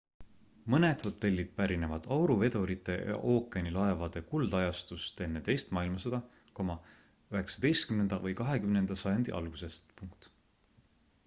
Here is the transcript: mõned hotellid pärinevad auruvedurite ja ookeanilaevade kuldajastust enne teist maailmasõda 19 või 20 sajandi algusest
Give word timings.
mõned 0.73 1.03
hotellid 1.07 1.49
pärinevad 1.57 2.07
auruvedurite 2.15 2.95
ja 3.09 3.17
ookeanilaevade 3.33 4.23
kuldajastust 4.31 5.23
enne 5.27 5.43
teist 5.49 5.77
maailmasõda 5.79 6.23
19 6.57 8.21
või 8.27 8.37
20 8.43 9.01
sajandi 9.05 9.39
algusest 9.43 9.95